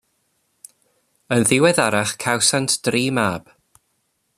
Yn 1.35 1.43
ddiweddarach 1.49 2.13
cawsant 2.25 2.71
dri 2.89 3.05
mab. 3.19 3.43